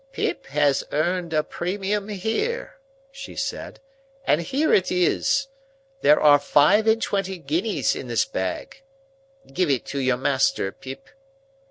"Pip 0.13 0.47
has 0.47 0.83
earned 0.91 1.31
a 1.31 1.43
premium 1.43 2.09
here," 2.09 2.77
she 3.11 3.35
said, 3.35 3.79
"and 4.25 4.41
here 4.41 4.73
it 4.73 4.91
is. 4.91 5.47
There 6.01 6.19
are 6.19 6.39
five 6.39 6.87
and 6.87 6.99
twenty 6.99 7.37
guineas 7.37 7.95
in 7.95 8.07
this 8.07 8.25
bag. 8.25 8.81
Give 9.53 9.69
it 9.69 9.85
to 9.85 9.99
your 9.99 10.17
master, 10.17 10.71
Pip." 10.71 11.07